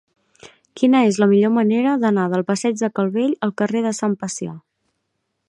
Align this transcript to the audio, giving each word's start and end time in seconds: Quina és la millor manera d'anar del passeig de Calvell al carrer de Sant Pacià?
Quina 0.79 1.01
és 1.09 1.19
la 1.23 1.27
millor 1.33 1.53
manera 1.57 1.93
d'anar 2.05 2.23
del 2.33 2.47
passeig 2.53 2.81
de 2.81 2.91
Calvell 3.01 3.37
al 3.49 3.55
carrer 3.63 3.85
de 3.89 3.93
Sant 4.01 4.19
Pacià? 4.25 4.57